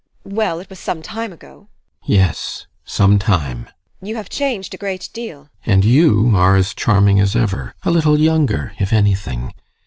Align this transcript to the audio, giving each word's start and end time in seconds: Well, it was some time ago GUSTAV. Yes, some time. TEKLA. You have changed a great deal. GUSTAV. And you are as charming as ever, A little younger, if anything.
Well, 0.25 0.59
it 0.59 0.67
was 0.67 0.79
some 0.79 1.03
time 1.03 1.31
ago 1.31 1.67
GUSTAV. 2.01 2.05
Yes, 2.09 2.65
some 2.83 3.19
time. 3.19 3.65
TEKLA. 3.99 4.07
You 4.09 4.15
have 4.15 4.29
changed 4.29 4.73
a 4.73 4.77
great 4.77 5.07
deal. 5.13 5.41
GUSTAV. 5.63 5.71
And 5.75 5.85
you 5.85 6.31
are 6.35 6.55
as 6.55 6.73
charming 6.73 7.19
as 7.19 7.35
ever, 7.35 7.75
A 7.83 7.91
little 7.91 8.19
younger, 8.19 8.73
if 8.79 8.91
anything. 8.91 9.53